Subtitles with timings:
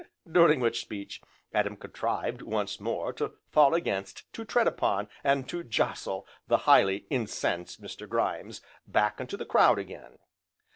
[0.27, 1.21] During which speech,
[1.53, 7.05] Adam contrived, once more, to fall against, to tread upon, and to jostle the highly
[7.11, 8.09] incensed Mr.
[8.09, 10.17] Grimes back into the crowd again.